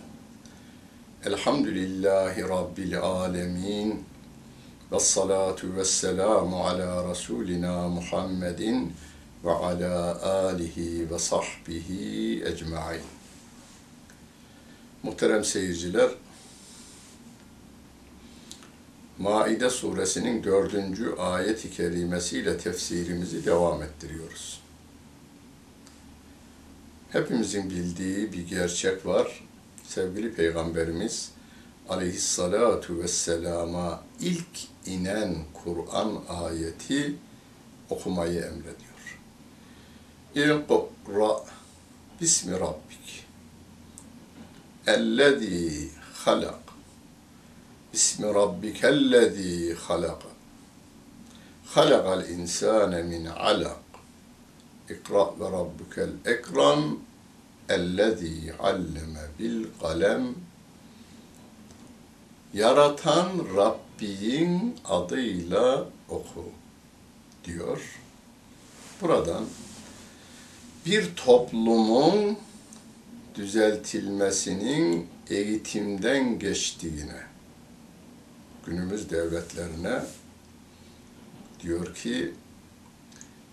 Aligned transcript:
Elhamdülillahi 1.24 2.42
rabbil 2.42 3.00
alamin. 3.00 4.04
Ve 4.92 5.00
salatu 5.00 5.76
ve 5.76 5.84
selamu 5.84 6.64
ala 6.64 7.10
Resulina 7.10 7.88
Muhammedin 7.88 8.92
ve 9.44 9.50
ala 9.50 10.22
alihi 10.22 11.10
ve 11.10 11.18
sahbihi 11.18 12.44
ecmain. 12.44 13.02
Muhterem 15.02 15.44
seyirciler, 15.44 16.10
Maide 19.20 19.70
suresinin 19.70 20.44
dördüncü 20.44 21.14
ayet-i 21.18 21.70
kerimesiyle 21.70 22.58
tefsirimizi 22.58 23.44
devam 23.44 23.82
ettiriyoruz. 23.82 24.60
Hepimizin 27.10 27.70
bildiği 27.70 28.32
bir 28.32 28.48
gerçek 28.48 29.06
var. 29.06 29.44
Sevgili 29.84 30.34
Peygamberimiz 30.34 31.30
aleyhissalatu 31.88 32.98
vesselama 32.98 34.02
ilk 34.20 34.68
inen 34.86 35.36
Kur'an 35.64 36.22
ayeti 36.28 37.14
okumayı 37.90 38.40
emrediyor. 38.40 39.18
İqra 40.34 41.44
bismi 42.20 42.60
rabbik 42.60 43.26
ellezî 44.86 45.88
halak 46.14 46.69
Rabbikellezî 48.22 49.74
halak 49.74 50.22
halakal 51.66 52.28
insâne 52.28 53.02
min 53.02 53.24
alak 53.24 53.76
İkra 54.90 55.40
ve 55.40 55.44
rabbukel 55.44 56.10
ekrem 56.24 56.96
ellezî 57.68 58.54
alleme 58.58 59.24
bil 59.38 59.64
kalem. 59.80 60.34
Yaratan 62.54 63.28
Rabbin 63.56 64.76
adıyla 64.84 65.86
oku 66.08 66.44
diyor. 67.44 68.00
Buradan 69.00 69.44
bir 70.86 71.16
toplumun 71.16 72.38
düzeltilmesinin 73.34 75.06
eğitimden 75.30 76.38
geçtiğine, 76.38 77.20
günümüz 78.66 79.10
devletlerine 79.10 80.02
diyor 81.60 81.94
ki 81.94 82.34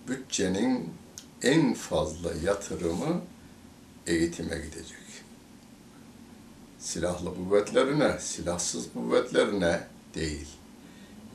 bütçenin 0.07 0.93
en 1.41 1.73
fazla 1.73 2.33
yatırımı 2.45 3.21
eğitime 4.07 4.55
gidecek. 4.55 4.97
Silahlı 6.79 7.35
kuvvetlerine, 7.35 8.19
silahsız 8.19 8.93
kuvvetlerine 8.93 9.79
değil, 10.15 10.47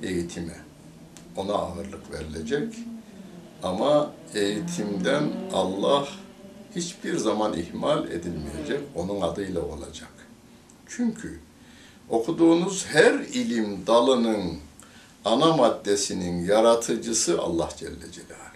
eğitime. 0.02 0.56
Ona 1.36 1.52
ağırlık 1.52 2.12
verilecek. 2.12 2.74
Ama 3.62 4.12
eğitimden 4.34 5.32
Allah 5.52 6.08
hiçbir 6.76 7.16
zaman 7.16 7.52
ihmal 7.52 8.10
edilmeyecek. 8.10 8.80
Onun 8.94 9.20
adıyla 9.20 9.62
olacak. 9.62 10.12
Çünkü 10.86 11.40
okuduğunuz 12.11 12.85
her 12.85 13.13
ilim 13.13 13.87
dalının 13.87 14.57
ana 15.25 15.53
maddesinin 15.53 16.45
yaratıcısı 16.45 17.41
Allah 17.41 17.69
Celle 17.77 18.11
Celaluhu. 18.11 18.47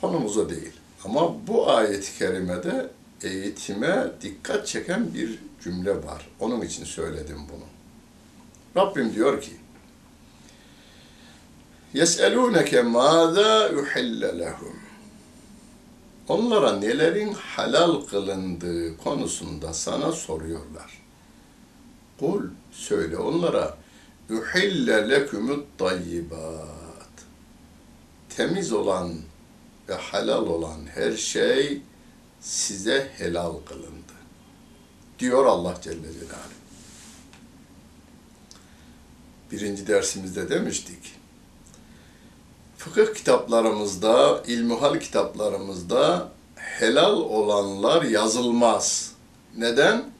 Konumuz 0.00 0.36
o 0.36 0.50
değil. 0.50 0.72
Ama 1.04 1.46
bu 1.46 1.70
ayet-i 1.70 2.18
kerimede 2.18 2.90
eğitime 3.22 4.06
dikkat 4.22 4.66
çeken 4.66 5.14
bir 5.14 5.38
cümle 5.64 6.04
var. 6.04 6.28
Onun 6.40 6.60
için 6.60 6.84
söyledim 6.84 7.38
bunu. 7.52 7.64
Rabbim 8.76 9.14
diyor 9.14 9.40
ki, 9.40 9.52
يَسْأَلُونَكَ 11.94 12.70
مَاذَا 12.98 13.52
يُحِلَّ 13.76 14.42
لَهُمْ 14.42 14.76
Onlara 16.28 16.72
nelerin 16.72 17.32
halal 17.32 18.00
kılındığı 18.00 18.96
konusunda 18.96 19.72
sana 19.72 20.12
soruyorlar. 20.12 20.99
Kul 22.21 22.43
söyle 22.71 23.17
onlara 23.17 23.77
uhille 24.29 25.09
lekumut 25.09 25.77
tayyibat. 25.77 27.11
Temiz 28.29 28.73
olan 28.73 29.13
ve 29.89 29.93
halal 29.93 30.47
olan 30.47 30.79
her 30.95 31.17
şey 31.17 31.81
size 32.41 33.11
helal 33.17 33.53
kılındı. 33.65 34.13
Diyor 35.19 35.45
Allah 35.45 35.77
Celle 35.81 36.13
Celaluhu. 36.13 36.61
Birinci 39.51 39.87
dersimizde 39.87 40.49
demiştik. 40.49 41.15
Fıkıh 42.77 43.13
kitaplarımızda, 43.15 44.43
ilmuhal 44.47 44.99
kitaplarımızda 44.99 46.31
helal 46.55 47.17
olanlar 47.17 48.01
yazılmaz. 48.01 49.11
Neden? 49.57 50.10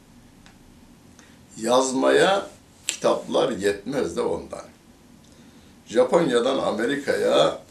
Yazmaya 1.57 2.47
kitaplar 2.87 3.49
yetmez 3.49 4.17
de 4.17 4.21
ondan. 4.21 4.65
Japonya'dan 5.87 6.57
Amerika'ya, 6.57 7.61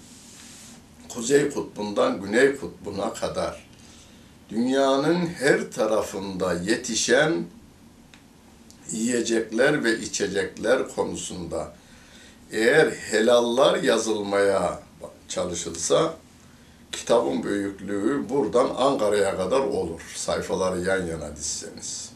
Kuzey 1.09 1.51
Kutbu'ndan 1.51 2.21
Güney 2.23 2.57
Kutbu'na 2.57 3.13
kadar 3.15 3.67
dünyanın 4.51 5.27
her 5.27 5.71
tarafında 5.73 6.53
yetişen 6.55 7.45
yiyecekler 8.91 9.85
ve 9.85 9.99
içecekler 9.99 10.89
konusunda 10.89 11.73
eğer 12.53 12.91
helallar 12.91 13.83
yazılmaya 13.83 14.83
çalışılsa 15.29 16.15
kitabın 16.93 17.43
büyüklüğü 17.43 18.29
buradan 18.29 18.71
Ankara'ya 18.79 19.37
kadar 19.37 19.61
olur. 19.61 20.01
Sayfaları 20.17 20.81
yan 20.81 21.07
yana 21.07 21.37
dizseniz 21.37 22.10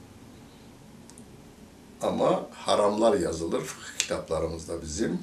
ama 2.04 2.46
haramlar 2.52 3.18
yazılır 3.18 3.60
fıkıh 3.60 3.98
kitaplarımızda 3.98 4.82
bizim. 4.82 5.18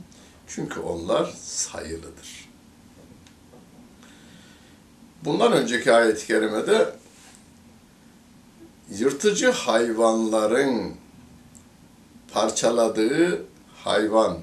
Çünkü 0.48 0.80
onlar 0.80 1.34
sayılıdır. 1.44 2.50
Bundan 5.26 5.52
önceki 5.52 5.94
ayet-i 5.94 6.28
kerimede 6.28 6.96
yırtıcı 8.90 9.52
hayvanların 9.52 10.94
parçaladığı 12.34 13.46
hayvan, 13.76 14.38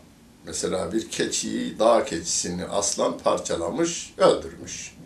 mesela 0.46 0.92
bir 0.92 1.10
keçiyi, 1.10 1.78
dağ 1.78 2.04
keçisini 2.04 2.64
aslan 2.64 3.18
parçalamış, 3.18 4.14
öldürmüş. 4.18 4.96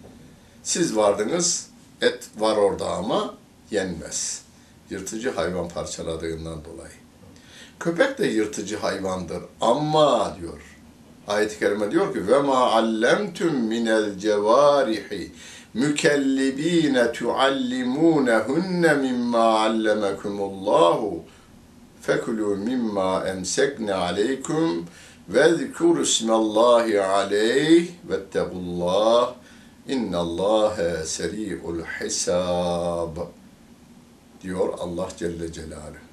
Siz 0.62 0.96
vardınız, 0.96 1.66
et 2.00 2.28
var 2.38 2.56
orada 2.56 2.90
ama 2.90 3.34
yenmez. 3.70 4.42
Yırtıcı 4.90 5.30
hayvan 5.30 5.68
parçaladığından 5.68 6.64
dolayı. 6.64 7.01
Köpek 7.82 8.18
de 8.18 8.26
yırtıcı 8.26 8.76
hayvandır. 8.76 9.42
Ama 9.60 10.36
diyor. 10.40 10.60
Ayet-i 11.28 11.58
kerime 11.58 11.90
diyor 11.90 12.14
ki 12.14 12.28
ve 12.28 12.38
ma 12.38 12.56
allemtum 12.56 13.56
minel 13.56 14.18
cevarihi 14.18 15.32
mükellibine 15.74 17.12
tuallimunehunne 17.12 18.94
mimma 18.94 19.60
allemekumullahu 19.60 21.24
fekulu 22.00 22.56
mimma 22.56 23.24
emsekne 23.28 23.94
aleykum 23.94 24.86
ve 25.28 25.54
zikuru 25.54 26.02
ismallahi 26.02 27.02
aleyh 27.02 27.88
vettegullah 28.08 29.34
innallâhe 29.88 31.04
seri'ul 31.04 31.82
hisab 32.00 33.16
diyor 34.42 34.74
Allah 34.78 35.08
Celle 35.18 35.52
Celaluhu 35.52 36.11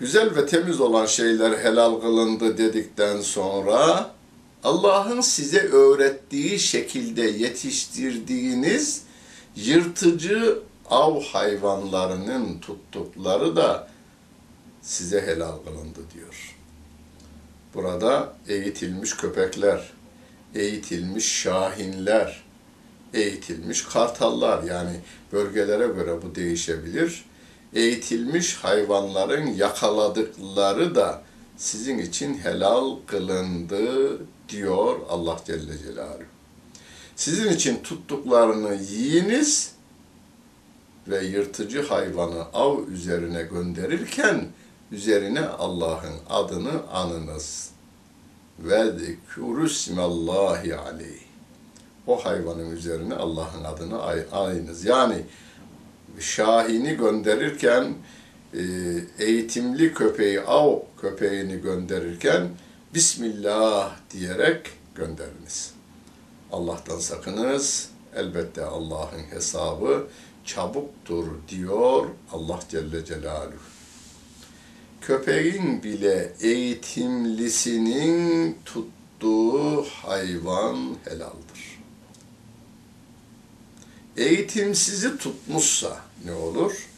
güzel 0.00 0.36
ve 0.36 0.46
temiz 0.46 0.80
olan 0.80 1.06
şeyler 1.06 1.58
helal 1.58 2.00
kılındı 2.00 2.58
dedikten 2.58 3.20
sonra 3.20 4.10
Allah'ın 4.64 5.20
size 5.20 5.60
öğrettiği 5.60 6.58
şekilde 6.58 7.22
yetiştirdiğiniz 7.22 9.02
yırtıcı 9.56 10.58
av 10.90 11.20
hayvanlarının 11.20 12.58
tuttukları 12.58 13.56
da 13.56 13.88
size 14.82 15.22
helal 15.26 15.56
kılındı 15.64 16.00
diyor. 16.14 16.56
Burada 17.74 18.36
eğitilmiş 18.48 19.16
köpekler, 19.16 19.92
eğitilmiş 20.54 21.42
şahinler, 21.42 22.44
eğitilmiş 23.14 23.84
kartallar 23.84 24.62
yani 24.62 25.00
bölgelere 25.32 25.86
göre 25.86 26.22
bu 26.22 26.34
değişebilir 26.34 27.24
eğitilmiş 27.74 28.56
hayvanların 28.56 29.46
yakaladıkları 29.46 30.94
da 30.94 31.22
sizin 31.56 31.98
için 31.98 32.38
helal 32.38 32.96
kılındı 33.06 34.18
diyor 34.48 35.00
Allah 35.08 35.40
Celle 35.46 35.78
Celaluhu. 35.78 36.24
Sizin 37.16 37.52
için 37.52 37.82
tuttuklarını 37.82 38.74
yiyiniz 38.74 39.72
ve 41.08 41.24
yırtıcı 41.24 41.82
hayvanı 41.82 42.42
av 42.52 42.88
üzerine 42.88 43.42
gönderirken 43.42 44.48
üzerine 44.92 45.40
Allah'ın 45.40 46.14
adını 46.30 46.88
anınız. 46.92 47.70
Ve 48.58 48.98
zikrusmallahi 48.98 50.76
aleyh. 50.76 51.20
O 52.06 52.24
hayvanın 52.24 52.70
üzerine 52.70 53.14
Allah'ın 53.14 53.64
adını 53.64 54.02
ayınız. 54.32 54.84
Yani 54.84 55.24
Şahini 56.18 56.96
gönderirken 56.96 57.94
e, 58.54 58.62
eğitimli 59.18 59.94
köpeği, 59.94 60.40
av 60.40 60.78
köpeğini 61.00 61.60
gönderirken 61.60 62.48
Bismillah 62.94 63.96
diyerek 64.10 64.66
gönderiniz. 64.94 65.74
Allah'tan 66.52 66.98
sakınız. 66.98 67.90
Elbette 68.16 68.64
Allah'ın 68.64 69.22
hesabı 69.30 70.06
çabuktur 70.44 71.26
diyor 71.48 72.06
Allah 72.32 72.60
Celle 72.70 73.04
Celaluhu. 73.04 73.54
Köpeğin 75.00 75.82
bile 75.82 76.32
eğitimlisinin 76.40 78.58
tuttuğu 78.64 79.82
hayvan 79.82 80.96
helaldir. 81.04 81.79
Eğitimsizi 84.16 85.18
tutmuşsa 85.18 86.00
ne 86.24 86.32
olur? 86.32 86.88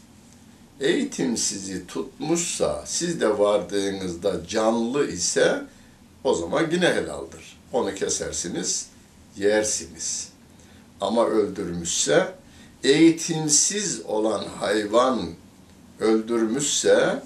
Eğitimsizi 0.79 1.87
tutmuşsa 1.87 2.83
siz 2.85 3.21
de 3.21 3.39
vardığınızda 3.39 4.47
canlı 4.47 5.07
ise 5.07 5.63
o 6.23 6.33
zaman 6.33 6.71
yine 6.71 6.87
helaldir. 6.87 7.57
Onu 7.73 7.95
kesersiniz, 7.95 8.87
yersiniz. 9.37 10.29
Ama 11.01 11.25
öldürmüşse 11.25 12.35
eğitimsiz 12.83 14.01
olan 14.05 14.45
hayvan 14.59 15.29
öldürmüşse 15.99 17.23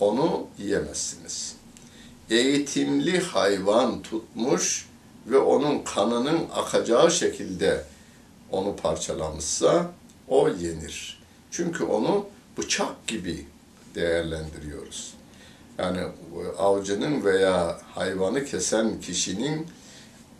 onu 0.00 0.46
yiyemezsiniz. 0.58 1.54
Eğitimli 2.30 3.20
hayvan 3.20 4.02
tutmuş 4.02 4.88
ve 5.26 5.38
onun 5.38 5.82
kanının 5.84 6.40
akacağı 6.54 7.10
şekilde 7.10 7.91
onu 8.52 8.76
parçalamışsa 8.76 9.90
o 10.28 10.48
yenir. 10.48 11.22
Çünkü 11.50 11.84
onu 11.84 12.26
bıçak 12.58 13.06
gibi 13.06 13.46
değerlendiriyoruz. 13.94 15.14
Yani 15.78 16.00
avcının 16.58 17.24
veya 17.24 17.80
hayvanı 17.94 18.44
kesen 18.44 19.00
kişinin 19.00 19.66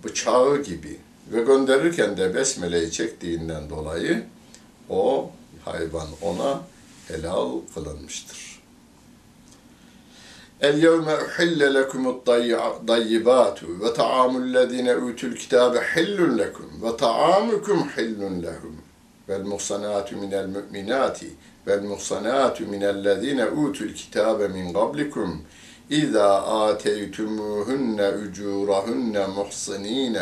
bıçağı 0.05 0.63
gibi 0.63 0.99
ve 1.33 1.43
gönderirken 1.43 2.17
de 2.17 2.35
besmeleyi 2.35 2.91
çektiğinden 2.93 3.71
dolayı 3.71 4.25
o 4.89 5.31
hayvan 5.65 6.09
ona 6.23 6.61
helal 7.09 7.61
kılınmıştır. 7.75 8.52
اليوم 10.65 11.09
أحل 11.09 11.75
لكم 11.75 12.09
الطيبات 12.09 13.59
وطعام 13.81 14.37
الذين 14.37 14.89
أوتوا 14.89 15.29
الكتاب 15.29 15.79
حل 15.79 16.39
لكم 16.39 16.69
وطعامكم 16.83 17.89
حل 17.89 18.43
لهم. 18.43 18.77
والمحصنات 19.29 20.13
من 20.13 20.35
المؤمنات 20.35 21.19
والمحصنات 21.67 22.63
من 22.63 22.83
الذين 22.83 23.41
أوتوا 23.41 23.87
الكتاب 23.87 24.43
من 24.43 24.73
قبلكم. 24.73 25.43
إذا 25.91 26.45
آتيتموهن 26.47 28.01
أجورهن 28.01 29.31
محصنين 29.31 30.19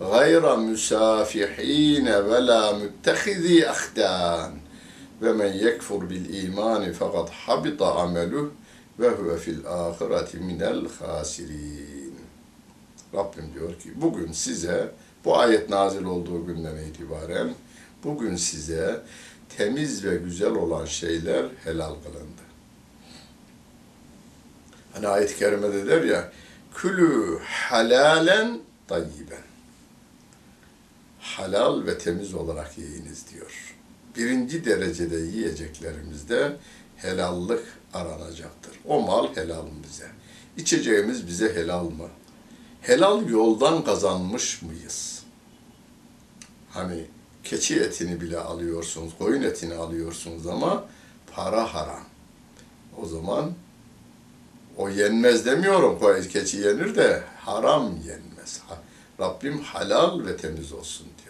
غير 0.00 0.56
مسافحين 0.56 2.08
ولا 2.08 2.72
متخذي 2.72 3.70
أخدان. 3.70 4.60
ومن 5.22 5.52
يكفر 5.54 5.96
بالإيمان 5.96 6.92
فقد 6.92 7.28
حبط 7.28 7.82
عمله. 7.82 8.50
Ve 9.02 9.08
huve 9.08 9.36
fil 9.36 9.66
ahireti 9.66 10.36
minel 10.36 10.88
hasirin. 11.00 12.14
Rabbim 13.14 13.54
diyor 13.54 13.78
ki 13.78 13.92
bugün 13.94 14.32
size 14.32 14.90
bu 15.24 15.38
ayet 15.38 15.70
nazil 15.70 16.04
olduğu 16.04 16.46
günden 16.46 16.76
itibaren 16.76 17.54
bugün 18.04 18.36
size 18.36 19.02
temiz 19.56 20.04
ve 20.04 20.16
güzel 20.16 20.50
olan 20.50 20.84
şeyler 20.84 21.46
helal 21.64 21.94
kılındı. 21.94 22.42
Hani 24.92 25.08
ayet-i 25.08 25.36
kerimede 25.36 25.86
der 25.86 26.02
ya 26.02 26.32
külü 26.74 27.38
halalen 27.42 28.60
tayyiben. 28.88 29.42
Halal 31.20 31.86
ve 31.86 31.98
temiz 31.98 32.34
olarak 32.34 32.78
yiyiniz 32.78 33.24
diyor. 33.34 33.76
Birinci 34.16 34.64
derecede 34.64 35.16
yiyeceklerimizde 35.16 36.56
helallık 37.02 37.78
aranacaktır. 37.94 38.72
O 38.86 39.00
mal 39.00 39.36
helal 39.36 39.62
mı 39.62 39.70
bize? 39.90 40.06
İçeceğimiz 40.56 41.26
bize 41.26 41.54
helal 41.54 41.84
mı? 41.84 42.08
Helal 42.80 43.28
yoldan 43.28 43.84
kazanmış 43.84 44.62
mıyız? 44.62 45.22
Hani 46.70 47.04
keçi 47.44 47.80
etini 47.80 48.20
bile 48.20 48.38
alıyorsunuz, 48.38 49.12
koyun 49.18 49.42
etini 49.42 49.74
alıyorsunuz 49.74 50.46
ama 50.46 50.84
para 51.32 51.74
haram. 51.74 52.04
O 53.02 53.06
zaman 53.06 53.52
o 54.76 54.88
yenmez 54.88 55.46
demiyorum. 55.46 55.98
Keçi 56.28 56.56
yenir 56.56 56.94
de 56.94 57.22
haram 57.36 57.96
yenmez. 58.06 58.62
Rabbim 59.20 59.60
halal 59.60 60.26
ve 60.26 60.36
temiz 60.36 60.72
olsun 60.72 61.06
diyor. 61.06 61.21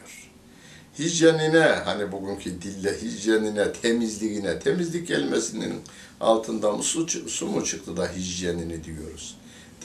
Hijyenine, 0.98 1.58
hani 1.60 2.12
bugünkü 2.12 2.62
dille 2.62 3.02
hijyenine, 3.02 3.72
temizliğine, 3.72 4.58
temizlik 4.58 5.08
kelimesinin 5.08 5.74
altında 6.20 6.82
su, 6.82 7.06
su 7.28 7.46
mu 7.46 7.64
çıktı 7.64 7.96
da 7.96 8.12
hijyenini 8.12 8.84
diyoruz. 8.84 9.36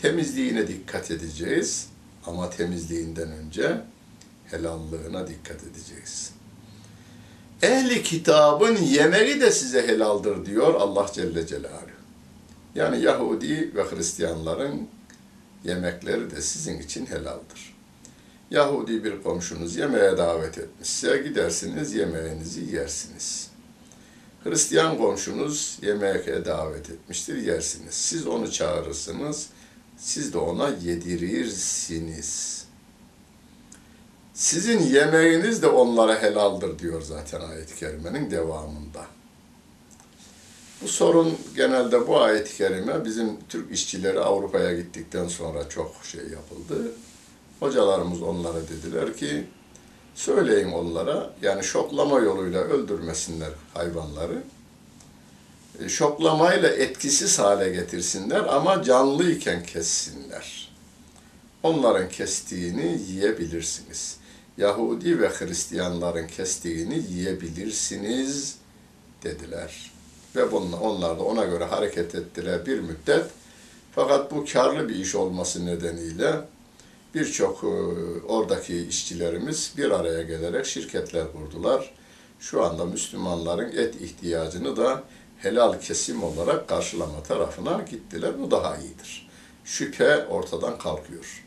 Temizliğine 0.01 0.67
dikkat 0.67 1.11
edeceğiz 1.11 1.87
ama 2.25 2.49
temizliğinden 2.49 3.31
önce 3.31 3.81
helallığına 4.45 5.27
dikkat 5.27 5.63
edeceğiz. 5.63 6.31
Ehli 7.61 8.03
kitabın 8.03 8.75
yemeği 8.77 9.41
de 9.41 9.51
size 9.51 9.87
helaldir 9.87 10.45
diyor 10.45 10.73
Allah 10.73 11.07
Celle 11.13 11.47
Celaluhu. 11.47 11.97
Yani 12.75 13.01
Yahudi 13.01 13.71
ve 13.75 13.83
Hristiyanların 13.83 14.87
yemekleri 15.63 16.31
de 16.31 16.41
sizin 16.41 16.79
için 16.79 17.05
helaldir. 17.05 17.76
Yahudi 18.51 19.03
bir 19.03 19.23
komşunuz 19.23 19.75
yemeğe 19.75 20.17
davet 20.17 20.57
etmişse 20.57 21.17
gidersiniz 21.17 21.93
yemeğinizi 21.93 22.75
yersiniz. 22.75 23.49
Hristiyan 24.43 24.97
komşunuz 24.97 25.79
yemeğe 25.81 26.45
davet 26.45 26.89
etmiştir 26.89 27.35
yersiniz. 27.35 27.93
Siz 27.93 28.27
onu 28.27 28.51
çağırırsınız, 28.51 29.49
siz 29.97 30.33
de 30.33 30.37
ona 30.37 30.69
yedirirsiniz. 30.69 32.65
Sizin 34.33 34.79
yemeğiniz 34.79 35.61
de 35.61 35.67
onlara 35.67 36.21
helaldir 36.21 36.79
diyor 36.79 37.01
zaten 37.01 37.41
ayet-i 37.41 37.75
kerimenin 37.75 38.31
devamında. 38.31 39.05
Bu 40.81 40.87
sorun 40.87 41.37
genelde 41.55 42.07
bu 42.07 42.21
ayet-i 42.21 42.57
kerime 42.57 43.05
bizim 43.05 43.37
Türk 43.49 43.71
işçileri 43.71 44.19
Avrupa'ya 44.19 44.73
gittikten 44.73 45.27
sonra 45.27 45.69
çok 45.69 45.95
şey 46.03 46.21
yapıldı. 46.21 46.91
Hocalarımız 47.59 48.21
onlara 48.21 48.67
dediler 48.67 49.17
ki, 49.17 49.45
söyleyin 50.15 50.71
onlara, 50.71 51.33
yani 51.41 51.63
şoklama 51.63 52.19
yoluyla 52.19 52.61
öldürmesinler 52.61 53.49
hayvanları. 53.73 54.43
E, 55.79 55.89
şoklamayla 55.89 56.69
etkisiz 56.69 57.39
hale 57.39 57.69
getirsinler 57.69 58.39
ama 58.39 58.83
canlıyken 58.83 59.63
kessinler. 59.63 60.71
Onların 61.63 62.09
kestiğini 62.09 63.01
yiyebilirsiniz. 63.09 64.17
Yahudi 64.57 65.19
ve 65.19 65.29
Hristiyanların 65.29 66.27
kestiğini 66.27 67.03
yiyebilirsiniz 67.09 68.55
dediler. 69.23 69.91
Ve 70.35 70.51
bununla, 70.51 70.79
onlar 70.79 71.19
da 71.19 71.23
ona 71.23 71.45
göre 71.45 71.63
hareket 71.63 72.15
ettiler 72.15 72.65
bir 72.65 72.79
müddet. 72.79 73.25
Fakat 73.95 74.31
bu 74.31 74.45
karlı 74.53 74.89
bir 74.89 74.95
iş 74.95 75.15
olması 75.15 75.65
nedeniyle 75.65 76.41
birçok 77.15 77.63
e, 77.63 77.67
oradaki 78.27 78.87
işçilerimiz 78.87 79.73
bir 79.77 79.91
araya 79.91 80.23
gelerek 80.23 80.65
şirketler 80.65 81.31
kurdular. 81.31 81.91
Şu 82.39 82.63
anda 82.63 82.85
Müslümanların 82.85 83.77
et 83.77 84.01
ihtiyacını 84.01 84.77
da 84.77 85.03
helal 85.37 85.79
kesim 85.79 86.23
olarak 86.23 86.67
karşılama 86.67 87.23
tarafına 87.23 87.85
gittiler. 87.89 88.31
Bu 88.39 88.51
daha 88.51 88.77
iyidir. 88.77 89.29
Şüphe 89.65 90.25
ortadan 90.25 90.77
kalkıyor. 90.77 91.43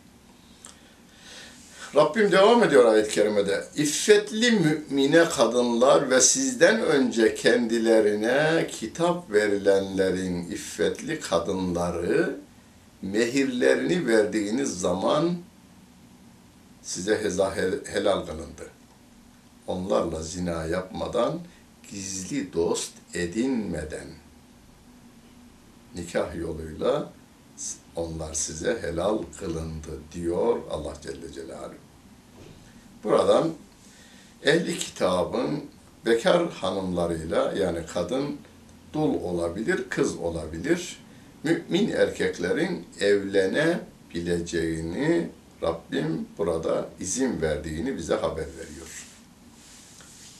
Rabbim 1.96 2.32
devam 2.32 2.64
ediyor 2.64 2.84
ayet-i 2.84 3.14
kerimede. 3.14 3.64
İffetli 3.76 4.50
mümine 4.50 5.24
kadınlar 5.24 6.10
ve 6.10 6.20
sizden 6.20 6.82
önce 6.82 7.34
kendilerine 7.34 8.66
kitap 8.72 9.32
verilenlerin 9.32 10.50
iffetli 10.50 11.20
kadınları 11.20 12.36
mehirlerini 13.02 14.06
verdiğiniz 14.06 14.80
zaman 14.80 15.34
size 16.82 17.22
heza 17.22 17.56
helal 17.86 18.26
kılındı. 18.26 18.70
Onlarla 19.66 20.22
zina 20.22 20.64
yapmadan, 20.64 21.40
gizli 21.90 22.52
dost 22.52 22.92
edinmeden 23.14 24.06
nikah 25.94 26.36
yoluyla 26.36 27.12
onlar 27.96 28.34
size 28.34 28.78
helal 28.82 29.18
kılındı 29.38 29.90
diyor 30.12 30.58
Allah 30.70 30.94
Celle 31.02 31.32
Celaluhu. 31.32 31.74
Buradan 33.04 33.50
ehli 34.44 34.78
kitabın 34.78 35.64
bekar 36.06 36.50
hanımlarıyla 36.50 37.52
yani 37.52 37.80
kadın 37.94 38.36
dul 38.92 39.14
olabilir, 39.14 39.84
kız 39.90 40.16
olabilir. 40.16 41.00
Mümin 41.44 41.90
erkeklerin 41.90 42.86
evlenebileceğini 43.00 45.30
Rabbim 45.62 46.28
burada 46.38 46.88
izin 47.00 47.42
verdiğini 47.42 47.96
bize 47.96 48.14
haber 48.14 48.46
veriyor. 48.46 49.06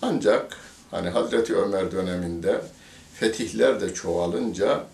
Ancak 0.03 0.57
hani 0.91 1.09
Hazreti 1.09 1.57
Ömer 1.57 1.93
döneminde 1.93 2.62
fetihler 3.15 3.81
de 3.81 3.95
çoğalınca 3.95 4.85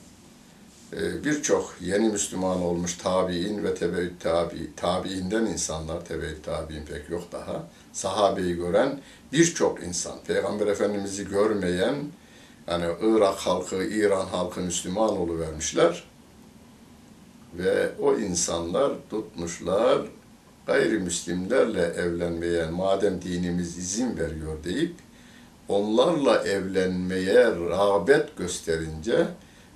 e, 0.93 1.25
birçok 1.25 1.75
yeni 1.81 2.09
Müslüman 2.09 2.63
olmuş 2.63 2.97
tabi'in 2.97 3.65
ve 3.65 3.75
tebeüt 3.75 4.21
tabi, 4.21 4.75
tabi'inden 4.77 5.47
insanlar, 5.47 6.05
tebeüt 6.05 6.45
tabi'in 6.45 6.85
pek 6.85 7.11
yok 7.11 7.25
daha, 7.33 7.69
sahabeyi 7.93 8.57
gören 8.57 9.01
birçok 9.33 9.83
insan, 9.83 10.19
Peygamber 10.27 10.67
Efendimiz'i 10.67 11.29
görmeyen, 11.29 11.95
yani 12.69 12.85
Irak 13.03 13.37
halkı, 13.37 13.85
İran 13.85 14.27
halkı 14.27 14.61
Müslüman 14.61 15.41
vermişler 15.41 16.05
Ve 17.55 17.91
o 18.01 18.19
insanlar 18.19 18.93
tutmuşlar, 19.11 20.03
gayrimüslimlerle 20.67 21.83
evlenmeye, 21.83 22.67
madem 22.67 23.23
dinimiz 23.23 23.79
izin 23.79 24.19
veriyor 24.19 24.65
deyip, 24.65 24.95
onlarla 25.69 26.43
evlenmeye 26.45 27.45
rağbet 27.47 28.37
gösterince, 28.37 29.27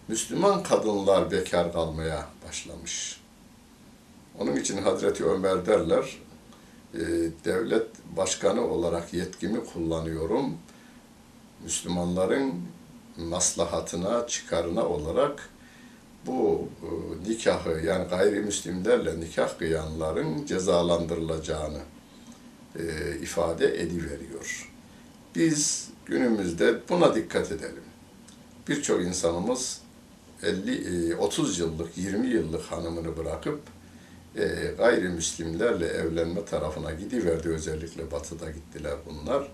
Müslüman 0.08 0.62
kadınlar 0.62 1.30
bekar 1.30 1.72
kalmaya 1.72 2.26
başlamış. 2.48 3.20
Onun 4.38 4.56
için 4.56 4.82
Hazreti 4.82 5.24
Ömer 5.24 5.66
derler, 5.66 6.18
e, 6.94 6.98
devlet 7.44 7.86
başkanı 8.16 8.68
olarak 8.68 9.14
yetkimi 9.14 9.64
kullanıyorum. 9.64 10.58
Müslümanların 11.64 12.54
maslahatına, 13.16 14.26
çıkarına 14.26 14.88
olarak 14.88 15.49
bu 16.26 16.68
e, 16.82 17.30
nikahı 17.30 17.86
yani 17.86 18.08
gayrimüslimlerle 18.08 19.20
nikah 19.20 19.58
kıyanların 19.58 20.46
cezalandırılacağını 20.46 21.80
e, 22.78 22.82
ifade 23.22 23.82
ediveriyor. 23.82 24.70
Biz 25.34 25.88
günümüzde 26.06 26.80
buna 26.88 27.14
dikkat 27.14 27.52
edelim. 27.52 27.82
Birçok 28.68 29.02
insanımız 29.02 29.80
50 30.42 31.16
30 31.16 31.60
e, 31.60 31.62
yıllık, 31.62 31.98
20 31.98 32.26
yıllık 32.26 32.62
hanımını 32.62 33.16
bırakıp 33.16 33.60
e, 34.36 34.74
gayrimüslimlerle 34.78 35.86
evlenme 35.86 36.44
tarafına 36.44 36.92
gidiverdi. 36.92 37.48
Özellikle 37.48 38.10
batıda 38.10 38.50
gittiler 38.50 38.94
bunlar. 39.06 39.48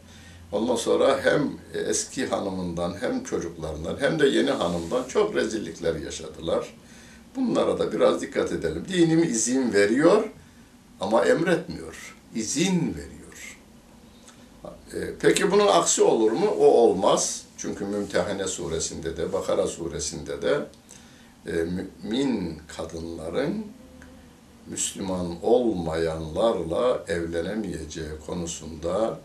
Ondan 0.52 0.76
sonra 0.76 1.20
hem 1.24 1.50
eski 1.74 2.26
hanımından 2.26 2.96
hem 3.00 3.24
çocuklarından 3.24 3.96
hem 4.00 4.18
de 4.18 4.26
yeni 4.26 4.50
hanımdan 4.50 5.04
çok 5.04 5.34
rezillikler 5.34 5.94
yaşadılar. 5.94 6.74
Bunlara 7.36 7.78
da 7.78 7.92
biraz 7.92 8.22
dikkat 8.22 8.52
edelim. 8.52 8.84
Dinim 8.88 9.22
izin 9.22 9.72
veriyor 9.72 10.24
ama 11.00 11.24
emretmiyor. 11.24 12.16
İzin 12.34 12.94
veriyor. 12.94 13.16
E, 14.94 14.98
peki 15.20 15.52
bunun 15.52 15.66
aksi 15.66 16.02
olur 16.02 16.32
mu? 16.32 16.46
O 16.46 16.64
olmaz. 16.64 17.42
Çünkü 17.56 17.84
Mümtehane 17.84 18.46
suresinde 18.46 19.16
de, 19.16 19.32
Bakara 19.32 19.66
suresinde 19.66 20.42
de 20.42 20.66
e, 21.46 21.52
mümin 21.52 22.58
kadınların 22.76 23.66
Müslüman 24.66 25.42
olmayanlarla 25.42 27.04
evlenemeyeceği 27.08 28.10
konusunda 28.26 29.18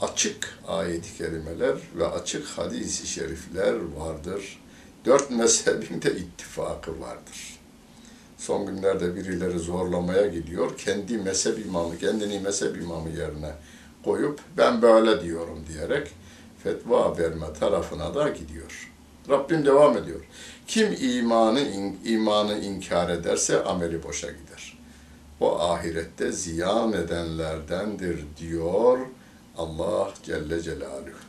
açık 0.00 0.58
ayet-i 0.68 1.18
kerimeler 1.18 1.76
ve 1.96 2.06
açık 2.06 2.46
hadis-i 2.46 3.06
şerifler 3.06 3.74
vardır. 3.96 4.60
Dört 5.04 5.30
mezhebin 5.30 6.02
de 6.02 6.16
ittifakı 6.16 7.00
vardır. 7.00 7.58
Son 8.38 8.66
günlerde 8.66 9.16
birileri 9.16 9.58
zorlamaya 9.58 10.26
gidiyor. 10.26 10.78
Kendi 10.78 11.18
mezhep 11.18 11.66
imamı, 11.66 11.98
kendini 11.98 12.40
mezhep 12.40 12.76
imamı 12.76 13.10
yerine 13.10 13.52
koyup 14.04 14.40
ben 14.56 14.82
böyle 14.82 15.22
diyorum 15.22 15.64
diyerek 15.68 16.08
fetva 16.62 17.18
verme 17.18 17.52
tarafına 17.60 18.14
da 18.14 18.28
gidiyor. 18.28 18.90
Rabbim 19.28 19.66
devam 19.66 19.96
ediyor. 19.96 20.20
Kim 20.66 20.96
imanı 21.00 21.60
imanı 22.04 22.58
inkar 22.58 23.10
ederse 23.10 23.64
ameli 23.64 24.02
boşa 24.02 24.30
gider. 24.30 24.78
O 25.40 25.60
ahirette 25.60 26.32
ziyan 26.32 26.92
edenlerdendir 26.92 28.24
diyor 28.40 28.98
Allah 29.58 30.08
Celle 30.22 30.62
Celaluhu. 30.62 31.22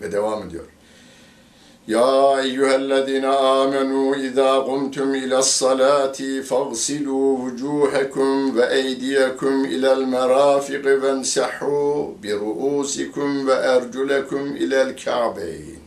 Ve 0.00 0.12
devam 0.12 0.48
ediyor. 0.48 0.64
Ya 1.86 2.40
eyyühellezine 2.42 3.28
amenu 3.28 4.16
izâ 4.16 4.64
kumtum 4.64 5.14
ilas 5.14 5.50
salati 5.50 6.42
fagsilû 6.42 7.38
vucuhekum 7.38 8.56
ve 8.56 8.66
eydiyekum 8.66 9.64
ilel 9.64 10.04
merafiqi 10.04 10.88
vensehû 10.88 12.08
bi 12.22 12.32
ru'usikum 12.32 13.46
ve 13.46 13.52
erculekum 13.52 14.56
ilel 14.56 14.96
ka'beyn. 15.04 15.84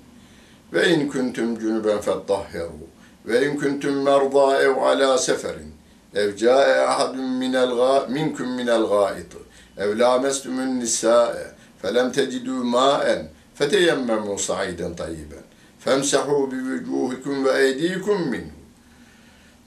Ve 0.74 0.90
in 0.90 1.10
kuntum 1.10 1.60
cunuben 1.60 2.02
fettahhiru 2.02 2.88
ve 3.26 3.46
in 3.46 3.60
kuntum 3.60 3.96
merda 3.96 4.62
ev 4.62 4.78
ala 4.78 5.18
seferin 5.18 5.74
ev 6.16 6.36
ca'e 6.36 6.80
ahadun 6.80 7.30
minel 7.30 7.72
minkum 8.10 8.48
minel 8.48 8.82
gâiti 8.82 9.47
ev 9.78 10.00
lâmestumun 10.00 10.80
nisâe 10.80 11.46
felem 11.82 12.12
tecidû 12.12 12.64
mâen 12.64 13.22
feteyemmemû 13.56 14.38
sa'iden 14.38 14.96
tayyiben 14.96 15.46
femsahû 15.86 16.52
bivucuhikum 16.52 17.46
ve 17.46 17.52
eydikum 17.52 18.30
minhu 18.30 18.58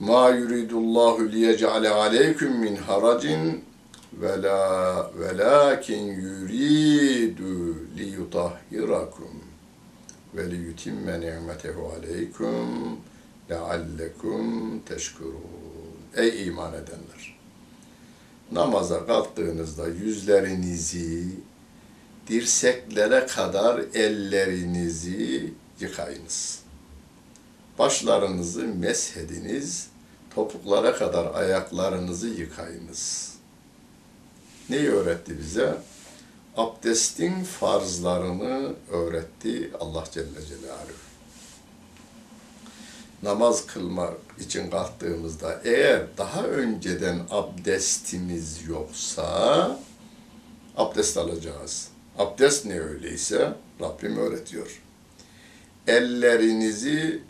ma 0.00 0.28
yuridullahu 0.28 1.32
liyec'ale 1.32 1.88
aleykum 1.88 2.56
min 2.56 2.76
haracin 2.76 3.64
ve 4.12 4.42
la 4.42 5.10
velakin 5.18 6.02
yuridu 6.06 7.76
liyutahhirakum 7.96 9.34
ve 10.34 10.50
liyutimme 10.50 11.20
ni'metehu 11.20 11.92
aleykum 11.98 12.98
leallekum 13.50 14.78
teşkurun. 14.80 15.34
Ey 16.16 16.46
iman 16.46 16.72
edenler! 16.72 17.09
Namaza 18.52 19.06
kalktığınızda 19.06 19.88
yüzlerinizi 19.88 21.24
dirseklere 22.28 23.26
kadar 23.26 23.78
ellerinizi 23.94 25.52
yıkayınız. 25.80 26.60
Başlarınızı 27.78 28.64
meshediniz, 28.66 29.88
topuklara 30.34 30.96
kadar 30.96 31.34
ayaklarınızı 31.34 32.28
yıkayınız. 32.28 33.34
Neyi 34.70 34.88
öğretti 34.88 35.38
bize? 35.38 35.76
Abdestin 36.56 37.44
farzlarını 37.44 38.72
öğretti 38.90 39.70
Allah 39.80 40.04
Celle 40.12 40.46
Celaluhu. 40.48 41.09
Namaz 43.22 43.66
kılmak 43.66 44.16
için 44.40 44.70
kalktığımızda 44.70 45.60
eğer 45.64 46.02
daha 46.18 46.42
önceden 46.42 47.20
abdestimiz 47.30 48.68
yoksa 48.68 49.78
abdest 50.76 51.16
alacağız. 51.16 51.88
Abdest 52.18 52.66
ne 52.66 52.80
öyleyse 52.80 53.52
Rabbim 53.80 54.16
öğretiyor 54.16 54.80
ellerinizi 55.90 57.22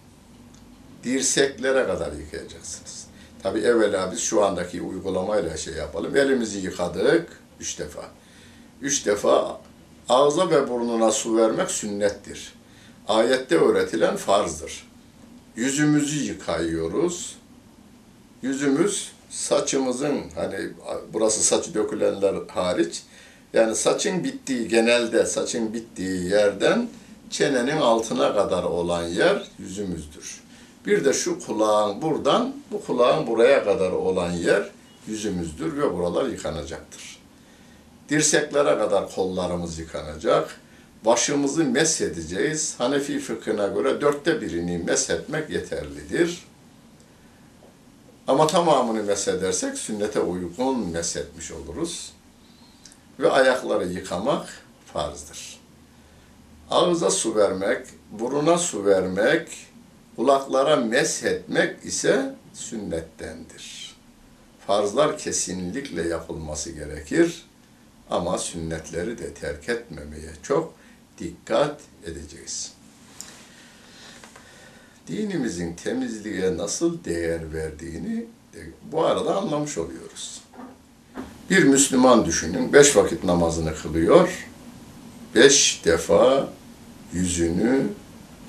dirseklere 1.04 1.86
kadar 1.86 2.12
yıkayacaksınız. 2.12 3.06
Tabi 3.42 3.58
evvela 3.58 4.12
biz 4.12 4.20
şu 4.20 4.44
andaki 4.44 4.82
uygulamayla 4.82 5.56
şey 5.56 5.74
yapalım. 5.74 6.16
Elimizi 6.16 6.58
yıkadık 6.58 7.28
üç 7.60 7.78
defa. 7.78 8.02
Üç 8.82 9.06
defa 9.06 9.60
ağza 10.08 10.50
ve 10.50 10.68
burnuna 10.68 11.10
su 11.10 11.36
vermek 11.36 11.70
sünnettir. 11.70 12.54
Ayette 13.08 13.56
öğretilen 13.56 14.16
farzdır. 14.16 14.89
Yüzümüzü 15.60 16.24
yıkayıyoruz. 16.24 17.36
Yüzümüz 18.42 19.12
saçımızın 19.30 20.20
hani 20.34 20.56
burası 21.12 21.42
saçı 21.42 21.74
dökülenler 21.74 22.34
hariç 22.48 23.02
yani 23.52 23.76
saçın 23.76 24.24
bittiği 24.24 24.68
genelde 24.68 25.26
saçın 25.26 25.74
bittiği 25.74 26.30
yerden 26.30 26.88
çenenin 27.30 27.76
altına 27.76 28.34
kadar 28.34 28.62
olan 28.62 29.02
yer 29.02 29.48
yüzümüzdür. 29.58 30.40
Bir 30.86 31.04
de 31.04 31.12
şu 31.12 31.40
kulağın 31.46 32.02
buradan, 32.02 32.54
bu 32.72 32.84
kulağın 32.84 33.26
buraya 33.26 33.64
kadar 33.64 33.90
olan 33.90 34.30
yer 34.30 34.70
yüzümüzdür 35.06 35.76
ve 35.76 35.94
buralar 35.94 36.26
yıkanacaktır. 36.26 37.18
Dirseklere 38.08 38.78
kadar 38.78 39.14
kollarımız 39.14 39.78
yıkanacak. 39.78 40.60
Başımızı 41.04 41.64
mesedeceğiz. 41.64 42.74
Hanefi 42.78 43.18
fıkhına 43.18 43.66
göre 43.66 44.00
dörtte 44.00 44.40
birini 44.40 44.78
meshetmek 44.78 45.50
yeterlidir. 45.50 46.44
Ama 48.26 48.46
tamamını 48.46 49.02
mesedersek 49.02 49.78
sünnete 49.78 50.20
uygun 50.20 50.88
meshetmiş 50.88 51.52
oluruz. 51.52 52.12
Ve 53.20 53.30
ayakları 53.30 53.88
yıkamak 53.88 54.48
farzdır. 54.92 55.60
Ağıza 56.70 57.10
su 57.10 57.34
vermek, 57.34 57.86
buruna 58.10 58.58
su 58.58 58.84
vermek, 58.84 59.48
kulaklara 60.16 60.76
meshetmek 60.76 61.84
ise 61.84 62.34
sünnettendir. 62.54 63.96
Farzlar 64.66 65.18
kesinlikle 65.18 66.08
yapılması 66.08 66.70
gerekir 66.70 67.44
ama 68.10 68.38
sünnetleri 68.38 69.18
de 69.18 69.34
terk 69.34 69.68
etmemeye 69.68 70.30
çok 70.42 70.79
dikkat 71.20 71.80
edeceğiz. 72.04 72.72
Dinimizin 75.08 75.74
temizliğe 75.74 76.56
nasıl 76.56 77.04
değer 77.04 77.54
verdiğini 77.54 78.24
bu 78.92 79.04
arada 79.04 79.36
anlamış 79.36 79.78
oluyoruz. 79.78 80.40
Bir 81.50 81.62
Müslüman 81.64 82.24
düşünün, 82.24 82.72
beş 82.72 82.96
vakit 82.96 83.24
namazını 83.24 83.74
kılıyor, 83.74 84.46
beş 85.34 85.82
defa 85.84 86.52
yüzünü 87.12 87.82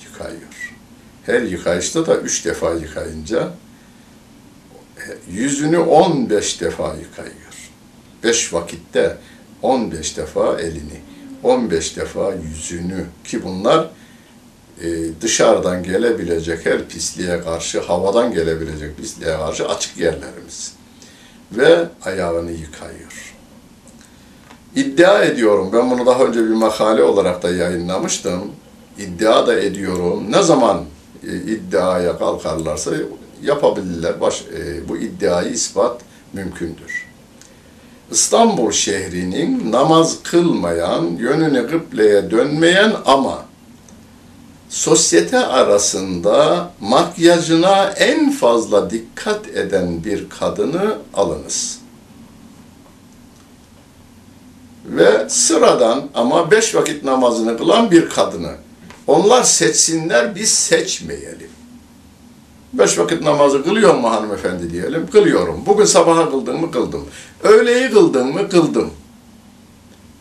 yıkayıyor. 0.06 0.74
Her 1.26 1.42
yıkayışta 1.42 2.08
da 2.08 2.18
üç 2.18 2.46
defa 2.46 2.74
yıkayınca 2.74 3.54
yüzünü 5.30 5.78
on 5.78 6.30
beş 6.30 6.62
defa 6.62 6.96
yıkayıyor. 6.96 7.72
Beş 8.24 8.54
vakitte 8.54 9.18
on 9.62 9.92
beş 9.92 10.18
defa 10.18 10.62
elini, 10.62 11.02
on 11.44 11.72
beş 11.72 11.98
defa 11.98 12.34
yüzünü 12.34 13.06
ki 13.24 13.44
bunlar 13.44 13.90
e, 14.82 14.88
dışarıdan 15.22 15.84
gelebilecek 15.84 16.66
her 16.66 16.88
pisliğe 16.88 17.42
karşı, 17.42 17.80
havadan 17.80 18.34
gelebilecek 18.34 18.98
pisliğe 18.98 19.38
karşı 19.38 19.68
açık 19.68 19.98
yerlerimiz. 19.98 20.74
Ve 21.52 21.86
ayağını 22.06 22.52
yıkayıyor. 22.52 23.34
İddia 24.76 25.24
ediyorum, 25.24 25.70
ben 25.74 25.92
bunu 25.92 26.06
daha 26.06 26.24
önce 26.24 26.40
bir 26.40 26.50
makale 26.50 27.04
olarak 27.04 27.44
da 27.44 27.50
yayınlamıştım. 27.50 28.52
İddia 28.98 29.48
da 29.48 29.60
ediyorum. 29.60 30.32
Ne 30.32 30.44
zaman 30.44 30.86
e, 31.28 31.36
iddiaya 31.36 32.18
kalkarlarsa 32.18 32.92
yapabilirler. 33.44 34.22
Baş, 34.22 34.42
e, 34.42 34.90
bu 34.90 34.98
iddiayı 34.98 35.52
ispat 35.52 36.02
mümkündür. 36.34 37.01
İstanbul 38.12 38.72
şehrinin 38.72 39.72
namaz 39.72 40.18
kılmayan, 40.24 41.06
yönünü 41.20 41.68
kıbleye 41.68 42.32
dönmeyen 42.32 42.94
ama 43.06 43.46
sosyete 44.70 45.40
arasında 45.46 46.70
makyajına 46.80 47.84
en 47.86 48.32
fazla 48.32 48.90
dikkat 48.90 49.48
eden 49.48 50.04
bir 50.04 50.30
kadını 50.30 50.98
alınız. 51.14 51.80
Ve 54.86 55.30
sıradan 55.30 56.04
ama 56.14 56.52
beş 56.52 56.76
vakit 56.76 57.04
namazını 57.04 57.58
kılan 57.58 57.92
bir 57.92 58.10
kadını. 58.10 58.52
Onlar 59.08 59.44
seçsinler, 59.44 60.36
biz 60.36 60.50
seçmeyelim. 60.50 61.50
Beş 62.74 63.00
vakit 63.00 63.22
namazı 63.22 63.64
kılıyor 63.64 63.96
mu 63.96 64.12
hanımefendi 64.12 64.74
diyelim? 64.74 65.08
Kılıyorum. 65.12 65.64
Bugün 65.66 65.86
sabaha 65.86 66.30
kıldın 66.30 66.62
mı? 66.62 66.72
Kıldım. 66.72 67.06
Öğleyi 67.44 67.90
kıldın 67.90 68.28
mı? 68.28 68.50
Kıldım. 68.50 68.92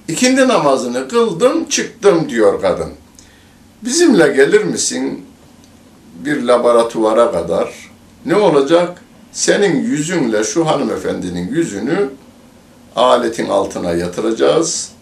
İkindi 0.09 0.49
namazını 0.49 1.09
kıldım, 1.09 1.69
çıktım 1.69 2.29
diyor 2.29 2.61
kadın. 2.61 2.91
Bizimle 3.83 4.29
gelir 4.29 4.65
misin 4.65 5.25
bir 6.25 6.43
laboratuvara 6.43 7.33
kadar? 7.33 7.91
Ne 8.27 8.37
olacak? 8.37 9.03
Senin 9.33 9.83
yüzünle 9.83 10.45
şu 10.45 10.67
hanımefendinin 10.67 11.49
yüzünü 11.49 12.09
aletin 12.97 13.49
altına 13.49 13.93
yatıracağız. 13.93 14.93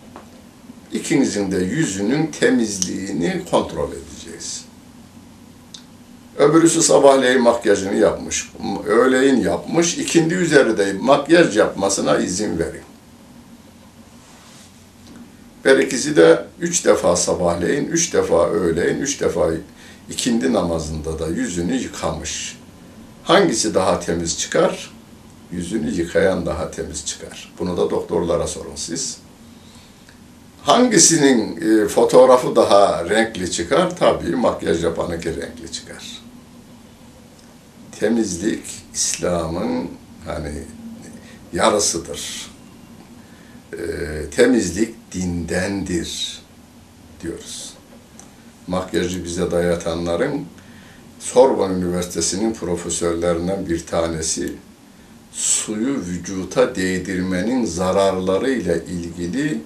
İkinizin 0.93 1.53
de 1.53 1.57
yüzünün 1.57 2.27
temizliğini 2.27 3.43
kontrol 3.51 3.89
edeceğiz. 3.89 4.08
Öbürüsü 6.39 6.83
sabahleyin 6.83 7.43
makyajını 7.43 7.95
yapmış, 7.95 8.53
öğleyin 8.87 9.37
yapmış, 9.37 9.99
ikindi 9.99 10.35
üzeri 10.35 10.79
de 10.79 10.93
makyaj 11.01 11.57
yapmasına 11.57 12.17
izin 12.17 12.59
verin. 12.59 12.83
Her 15.63 15.77
ikisi 15.77 16.17
de 16.17 16.45
üç 16.61 16.85
defa 16.85 17.17
sabahleyin, 17.17 17.87
üç 17.87 18.15
defa 18.15 18.49
öğleyin, 18.49 19.01
üç 19.01 19.21
defa 19.21 19.51
ikindi 20.11 20.53
namazında 20.53 21.19
da 21.19 21.27
yüzünü 21.27 21.75
yıkamış. 21.75 22.59
Hangisi 23.25 23.75
daha 23.75 24.01
temiz 24.01 24.39
çıkar? 24.39 24.91
Yüzünü 25.53 25.91
yıkayan 25.91 26.47
daha 26.47 26.71
temiz 26.71 27.07
çıkar. 27.07 27.53
Bunu 27.59 27.77
da 27.77 27.91
doktorlara 27.91 28.47
sorun 28.47 28.77
siz. 28.77 29.19
Hangisinin 30.63 31.57
e, 31.57 31.89
fotoğrafı 31.89 32.57
daha 32.57 33.05
renkli 33.11 33.51
çıkar? 33.51 33.97
Tabii 33.97 34.37
makyaj 34.37 34.85
yapanınki 34.85 35.29
renkli 35.29 35.73
çıkar. 35.73 36.28
Temizlik 38.01 38.65
İslam'ın 38.95 39.91
hani 40.27 40.53
yarısıdır. 41.53 42.51
E, 43.73 43.79
temizlik 44.31 44.95
dindendir 45.13 46.43
diyoruz. 47.23 47.75
Makyajı 48.67 49.25
bize 49.25 49.51
dayatanların 49.51 50.45
Sorbonne 51.21 51.75
Üniversitesi'nin 51.75 52.55
profesörlerinden 52.55 53.69
bir 53.69 53.87
tanesi 53.87 54.53
suyu 55.33 55.97
vücuta 55.97 56.75
değdirmenin 56.75 57.65
zararları 57.65 58.51
ile 58.51 58.85
ilgili 58.85 59.61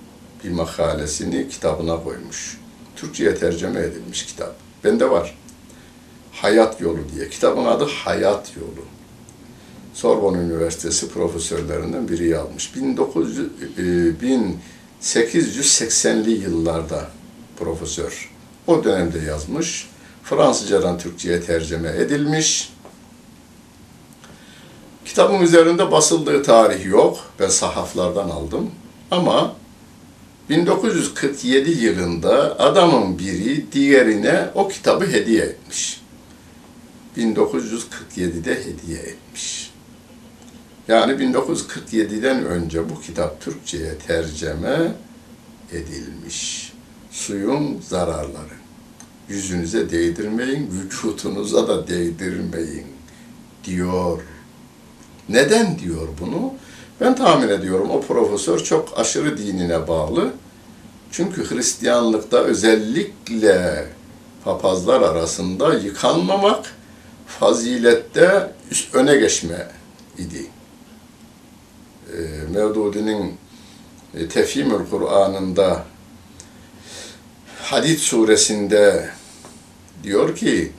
bir 0.44 0.50
makalesini 0.50 1.48
kitabına 1.48 2.02
koymuş. 2.02 2.60
Türkçe'ye 2.96 3.34
tercüme 3.34 3.80
edilmiş 3.80 4.26
kitap. 4.26 4.56
Bende 4.84 5.10
var. 5.10 5.38
Hayat 6.32 6.80
Yolu 6.80 6.98
diye. 7.14 7.28
Kitabın 7.28 7.64
adı 7.64 7.84
Hayat 7.84 8.52
Yolu. 8.56 8.84
Sorbonne 9.94 10.38
Üniversitesi 10.38 11.08
profesörlerinden 11.08 12.08
biri 12.08 12.28
yazmış. 12.28 12.76
1900, 12.76 13.38
e, 13.38 13.82
1880'li 15.02 16.30
yıllarda 16.30 17.08
profesör. 17.58 18.30
O 18.66 18.84
dönemde 18.84 19.18
yazmış. 19.18 19.88
Fransızcadan 20.24 20.98
Türkçe'ye 20.98 21.40
tercüme 21.40 21.88
edilmiş. 21.88 22.72
Kitabın 25.04 25.40
üzerinde 25.40 25.92
basıldığı 25.92 26.42
tarih 26.42 26.86
yok. 26.86 27.18
Ben 27.40 27.48
sahaflardan 27.48 28.30
aldım. 28.30 28.70
Ama 29.10 29.54
1947 30.50 31.70
yılında 31.70 32.58
adamın 32.60 33.18
biri 33.18 33.72
diğerine 33.72 34.48
o 34.54 34.68
kitabı 34.68 35.06
hediye 35.06 35.44
etmiş. 35.44 36.01
1947'de 37.16 38.64
hediye 38.64 38.98
etmiş. 38.98 39.72
Yani 40.88 41.12
1947'den 41.12 42.44
önce 42.44 42.90
bu 42.90 43.00
kitap 43.00 43.40
Türkçe'ye 43.40 43.98
tercüme 43.98 44.92
edilmiş. 45.72 46.72
Suyun 47.10 47.80
zararları. 47.88 48.62
Yüzünüze 49.28 49.90
değdirmeyin, 49.90 50.70
vücutunuza 50.70 51.68
da 51.68 51.86
değdirmeyin 51.88 52.86
diyor. 53.64 54.22
Neden 55.28 55.78
diyor 55.78 56.08
bunu? 56.20 56.54
Ben 57.00 57.16
tahmin 57.16 57.48
ediyorum 57.48 57.90
o 57.90 58.00
profesör 58.00 58.58
çok 58.58 58.98
aşırı 58.98 59.38
dinine 59.38 59.88
bağlı. 59.88 60.32
Çünkü 61.10 61.50
Hristiyanlıkta 61.50 62.38
özellikle 62.38 63.86
papazlar 64.44 65.00
arasında 65.00 65.74
yıkanmamak 65.74 66.74
fazilette 67.40 68.52
öne 68.92 69.16
geçme 69.16 69.68
idi. 70.18 70.46
E, 72.12 72.18
Mevdudi'nin 72.52 73.36
e, 74.14 74.28
Tefhimül 74.28 74.90
Kur'an'ında 74.90 75.84
Hadid 77.62 77.98
suresinde 77.98 79.10
diyor 80.02 80.36
ki 80.36 80.72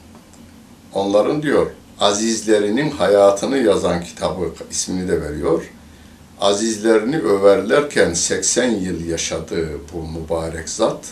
onların 0.94 1.44
diyor 1.44 1.72
azizlerinin 2.00 2.92
hayatını 2.92 3.58
yazan 3.58 4.04
kitabı 4.04 4.54
ismini 4.72 5.08
de 5.08 5.22
veriyor 5.22 5.64
azizlerini 6.44 7.18
överlerken 7.18 8.14
80 8.14 8.70
yıl 8.70 9.06
yaşadığı 9.06 9.70
bu 9.94 10.20
mübarek 10.20 10.70
zat 10.70 11.10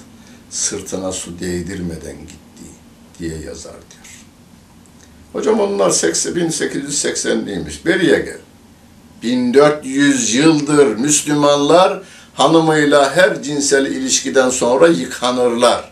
sırtına 0.49 1.11
su 1.11 1.39
değdirmeden 1.39 2.19
gitti 2.19 2.71
diye 3.19 3.39
yazar 3.39 3.73
diyor. 3.73 4.00
Hocam 5.33 5.59
onlar 5.59 5.89
80, 5.89 6.33
1880'liymiş. 6.33 7.85
Beriye 7.85 8.19
gel. 8.19 8.37
1400 9.23 10.35
yıldır 10.35 10.95
Müslümanlar 10.95 12.01
hanımıyla 12.33 13.15
her 13.15 13.43
cinsel 13.43 13.85
ilişkiden 13.85 14.49
sonra 14.49 14.87
yıkanırlar. 14.87 15.91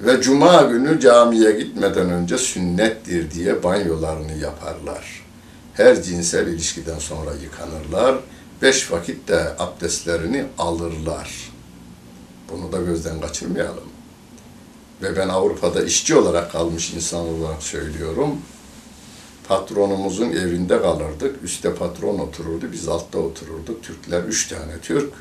Ve 0.00 0.20
cuma 0.22 0.62
günü 0.62 1.00
camiye 1.00 1.52
gitmeden 1.52 2.10
önce 2.10 2.38
sünnettir 2.38 3.30
diye 3.30 3.62
banyolarını 3.62 4.32
yaparlar. 4.32 5.24
Her 5.74 6.02
cinsel 6.02 6.46
ilişkiden 6.46 6.98
sonra 6.98 7.30
yıkanırlar. 7.42 8.16
Beş 8.62 8.92
vakit 8.92 9.28
de 9.28 9.56
abdestlerini 9.58 10.44
alırlar. 10.58 11.52
Bunu 12.52 12.72
da 12.72 12.78
gözden 12.78 13.20
kaçırmayalım. 13.20 13.93
Ve 15.02 15.16
ben 15.16 15.28
Avrupa'da 15.28 15.82
işçi 15.84 16.16
olarak 16.16 16.52
kalmış 16.52 16.94
insan 16.94 17.28
olarak 17.28 17.62
söylüyorum. 17.62 18.38
Patronumuzun 19.48 20.30
evinde 20.30 20.82
kalırdık. 20.82 21.44
Üste 21.44 21.74
patron 21.74 22.18
otururdu, 22.18 22.72
biz 22.72 22.88
altta 22.88 23.18
otururduk. 23.18 23.82
Türkler 23.82 24.22
üç 24.22 24.48
tane 24.48 24.78
Türk. 24.82 25.12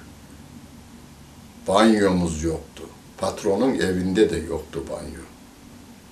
Banyomuz 1.68 2.44
yoktu. 2.44 2.84
Patronun 3.18 3.74
evinde 3.74 4.30
de 4.30 4.38
yoktu 4.38 4.84
banyo. 4.90 5.24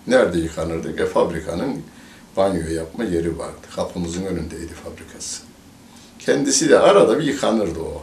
Nerede 0.08 0.40
yıkanırdık? 0.40 1.00
E 1.00 1.06
fabrikanın 1.06 1.82
banyo 2.38 2.68
yapma 2.68 3.04
yeri 3.04 3.38
vardı. 3.38 3.68
Kapımızın 3.76 4.26
önündeydi 4.26 4.74
fabrikası. 4.74 5.42
Kendisi 6.20 6.70
de 6.70 6.80
arada 6.80 7.20
bir 7.20 7.24
yıkanırdı 7.24 7.80
o. 7.80 8.02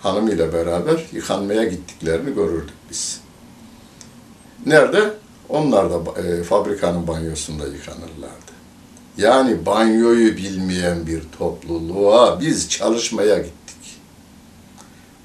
Hanımıyla 0.00 0.52
beraber 0.52 1.06
yıkanmaya 1.12 1.64
gittiklerini 1.64 2.34
görürdük 2.34 2.74
biz. 2.90 3.20
Nerede? 4.66 5.10
Onlar 5.48 5.90
da 5.90 6.20
e, 6.20 6.42
fabrikanın 6.42 7.06
banyosunda 7.06 7.66
yıkanırlardı. 7.66 8.50
Yani 9.16 9.66
banyoyu 9.66 10.36
bilmeyen 10.36 11.06
bir 11.06 11.22
topluluğa 11.38 12.40
biz 12.40 12.70
çalışmaya 12.70 13.38
gittik. 13.38 14.00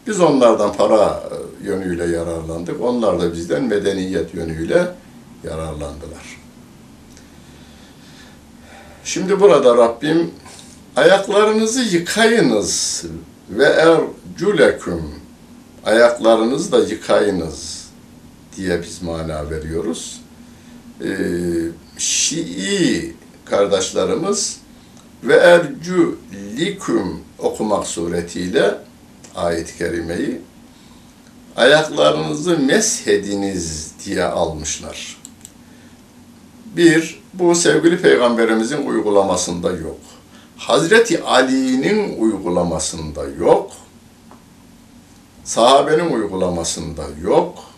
Biz 0.08 0.20
onlardan 0.20 0.74
para 0.74 1.24
e, 1.64 1.68
yönüyle 1.68 2.06
yararlandık. 2.06 2.82
Onlar 2.82 3.22
da 3.22 3.34
bizden 3.34 3.64
medeniyet 3.64 4.34
yönüyle 4.34 4.88
yararlandılar. 5.44 6.40
Şimdi 9.04 9.40
burada 9.40 9.78
Rabbim 9.78 10.32
ayaklarınızı 10.96 11.82
yıkayınız 11.82 13.04
ve 13.50 13.66
erculeküm 13.66 15.04
ayaklarınızı 15.86 16.72
da 16.72 16.80
yıkayınız 16.80 17.85
diye 18.58 18.82
biz 18.82 19.02
mana 19.02 19.50
veriyoruz. 19.50 20.22
Ee, 21.04 21.08
Şii 21.98 23.16
kardeşlerimiz 23.46 24.60
ve 25.24 25.36
erculiküm 25.36 27.20
okumak 27.40 27.88
suretiyle 27.88 28.78
ayet-i 29.36 29.78
kerimeyi 29.78 30.42
ayaklarınızı 31.56 32.60
meshediniz 32.60 33.92
diye 34.06 34.24
almışlar. 34.24 35.18
Bir, 36.76 37.22
bu 37.34 37.56
sevgili 37.56 38.02
peygamberimizin 38.02 38.88
uygulamasında 38.88 39.72
yok. 39.72 40.00
Hazreti 40.58 41.24
Ali'nin 41.24 42.20
uygulamasında 42.20 43.24
yok. 43.40 43.72
Sahabenin 45.44 46.14
uygulamasında 46.14 47.04
yok. 47.24 47.75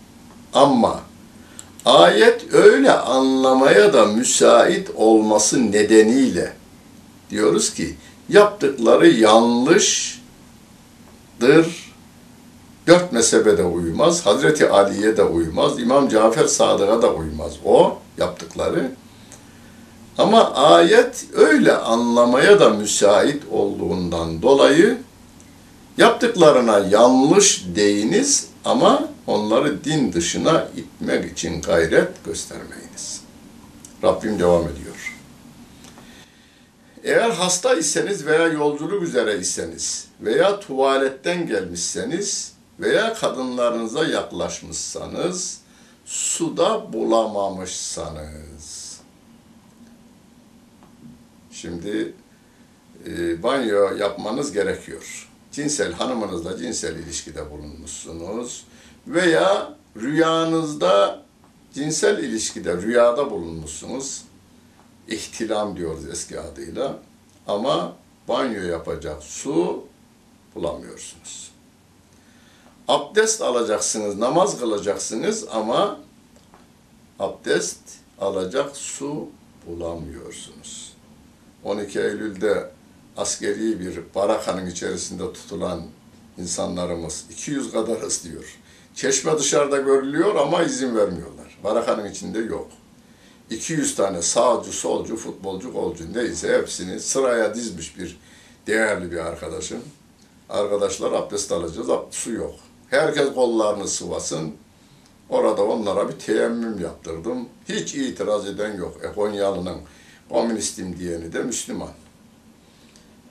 Ama 0.57 0.99
ayet 1.85 2.53
öyle 2.53 2.91
anlamaya 2.91 3.93
da 3.93 4.05
müsait 4.05 4.89
olması 4.95 5.71
nedeniyle 5.71 6.53
diyoruz 7.29 7.73
ki 7.73 7.95
yaptıkları 8.29 9.07
yanlıştır. 9.07 10.17
Dört 12.87 13.11
mezhebe 13.11 13.57
de 13.57 13.63
uymaz. 13.63 14.25
Hazreti 14.25 14.69
Ali'ye 14.69 15.17
de 15.17 15.23
uymaz. 15.23 15.79
İmam 15.79 16.09
Cafer 16.09 16.45
Sadık'a 16.45 17.01
da 17.01 17.13
uymaz. 17.13 17.53
O 17.65 17.97
yaptıkları. 18.17 18.91
Ama 20.17 20.53
ayet 20.53 21.25
öyle 21.33 21.77
anlamaya 21.77 22.59
da 22.59 22.69
müsait 22.69 23.43
olduğundan 23.51 24.41
dolayı 24.41 24.97
yaptıklarına 25.97 26.79
yanlış 26.79 27.65
deyiniz 27.75 28.47
ama 28.65 29.16
onları 29.27 29.83
din 29.83 30.13
dışına 30.13 30.67
itmek 30.75 31.31
için 31.31 31.61
gayret 31.61 32.25
göstermeyiniz. 32.25 33.21
Rabbim 34.03 34.39
devam 34.39 34.63
ediyor. 34.63 35.13
Eğer 37.03 37.29
hasta 37.29 37.75
iseniz 37.75 38.25
veya 38.25 38.47
yolculuk 38.47 39.03
üzere 39.03 39.39
iseniz 39.39 40.07
veya 40.21 40.59
tuvaletten 40.59 41.47
gelmişseniz 41.47 42.53
veya 42.79 43.13
kadınlarınıza 43.13 44.05
yaklaşmışsanız 44.05 45.61
suda 46.05 46.93
bulamamışsanız 46.93 48.87
Şimdi 51.61 52.13
e, 53.05 53.43
banyo 53.43 53.97
yapmanız 53.97 54.51
gerekiyor. 54.51 55.29
Cinsel 55.51 55.93
hanımınızla 55.93 56.57
cinsel 56.57 56.95
ilişkide 56.95 57.51
bulunmuşsunuz 57.51 58.65
veya 59.07 59.73
rüyanızda 59.97 61.23
cinsel 61.73 62.23
ilişkide 62.23 62.81
rüyada 62.81 63.31
bulunmuşsunuz. 63.31 64.23
İhtilam 65.07 65.77
diyoruz 65.77 66.09
eski 66.11 66.39
adıyla. 66.39 66.99
Ama 67.47 67.93
banyo 68.27 68.63
yapacak 68.63 69.23
su 69.23 69.83
bulamıyorsunuz. 70.55 71.51
Abdest 72.87 73.41
alacaksınız, 73.41 74.17
namaz 74.17 74.59
kılacaksınız 74.59 75.45
ama 75.51 75.99
abdest 77.19 77.79
alacak 78.19 78.77
su 78.77 79.27
bulamıyorsunuz. 79.67 80.93
12 81.63 81.99
Eylül'de 81.99 82.71
askeri 83.17 83.79
bir 83.79 83.99
barakanın 84.15 84.65
içerisinde 84.65 85.33
tutulan 85.33 85.81
insanlarımız 86.37 87.25
200 87.31 87.71
kadarız 87.71 88.23
diyor. 88.31 88.57
Çeşme 88.97 89.39
dışarıda 89.39 89.77
görülüyor 89.77 90.35
ama 90.35 90.63
izin 90.63 90.95
vermiyorlar. 90.95 91.57
Barakanın 91.63 92.11
içinde 92.11 92.39
yok. 92.39 92.67
200 93.49 93.95
tane 93.95 94.21
sağcı, 94.21 94.71
solcu, 94.71 95.15
futbolcu, 95.15 95.71
golcu 95.71 96.13
neyse 96.13 96.57
hepsini 96.57 96.99
sıraya 96.99 97.55
dizmiş 97.55 97.97
bir 97.99 98.19
değerli 98.67 99.11
bir 99.11 99.17
arkadaşım. 99.17 99.79
Arkadaşlar 100.49 101.11
abdest 101.11 101.51
alacağız, 101.51 101.89
su 102.11 102.31
yok. 102.31 102.55
Herkes 102.89 103.33
kollarını 103.33 103.87
sıvasın. 103.87 104.53
Orada 105.29 105.63
onlara 105.63 106.09
bir 106.09 106.19
teyemmüm 106.19 106.79
yaptırdım. 106.79 107.49
Hiç 107.69 107.95
itiraz 107.95 108.47
eden 108.47 108.77
yok. 108.77 108.97
E, 109.03 109.13
Konyalı'nın 109.15 109.77
komünistim 110.29 110.99
diyeni 110.99 111.33
de 111.33 111.43
Müslüman. 111.43 111.91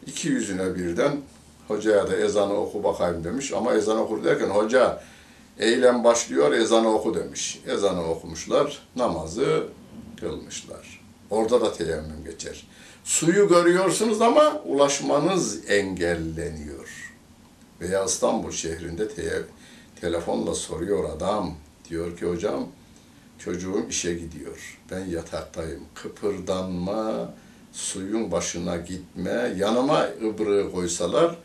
İki 0.06 0.28
yüzüne 0.28 0.74
birden 0.74 1.16
hocaya 1.68 2.10
da 2.10 2.16
ezanı 2.16 2.54
oku 2.54 2.84
bakayım 2.84 3.24
demiş 3.24 3.52
ama 3.52 3.74
ezan 3.74 3.98
okur 3.98 4.24
derken 4.24 4.50
hoca 4.50 5.02
eylem 5.58 6.04
başlıyor 6.04 6.52
ezanı 6.52 6.94
oku 6.94 7.14
demiş. 7.14 7.60
Ezanı 7.66 8.04
okumuşlar, 8.04 8.82
namazı 8.96 9.66
kılmışlar. 10.20 11.00
Orada 11.30 11.60
da 11.60 11.72
teyemmüm 11.72 12.24
geçer. 12.24 12.66
Suyu 13.04 13.48
görüyorsunuz 13.48 14.22
ama 14.22 14.62
ulaşmanız 14.64 15.70
engelleniyor. 15.70 17.14
Veya 17.80 18.04
İstanbul 18.04 18.50
şehrinde 18.50 19.08
te 19.08 19.42
telefonla 20.00 20.54
soruyor 20.54 21.10
adam. 21.10 21.54
Diyor 21.88 22.18
ki 22.18 22.26
hocam 22.26 22.68
çocuğum 23.38 23.86
işe 23.90 24.14
gidiyor. 24.14 24.78
Ben 24.90 25.04
yataktayım. 25.04 25.84
Kıpırdanma, 25.94 27.34
suyun 27.72 28.30
başına 28.32 28.76
gitme, 28.76 29.54
yanıma 29.56 30.06
ıbrığı 30.24 30.72
koysalar 30.72 31.38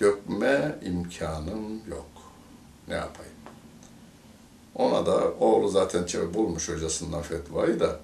dökme 0.00 0.78
imkanım 0.82 1.82
yok. 1.88 2.10
Ne 2.88 2.94
yapayım? 2.94 3.27
Ona 4.78 5.06
da 5.06 5.32
oğlu 5.40 5.68
zaten 5.68 6.06
bulmuş 6.34 6.68
hocasından 6.68 7.22
fetvayı 7.22 7.80
da 7.80 8.00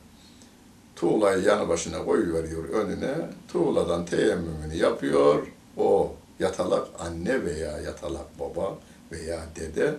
tuğlayı 0.97 1.45
yanı 1.45 1.69
başına 1.69 2.05
koyuveriyor 2.05 2.69
önüne. 2.69 3.15
Tuğladan 3.49 4.07
teyemmümünü 4.07 4.75
yapıyor. 4.77 5.47
O 5.77 6.13
yatalak 6.39 6.89
anne 6.99 7.45
veya 7.45 7.81
yatalak 7.81 8.41
baba 8.41 8.79
veya 9.13 9.47
dede 9.57 9.95